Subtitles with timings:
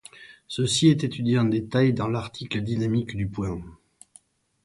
[0.47, 3.61] Ceci est étudié en détail dans l'article dynamique du point.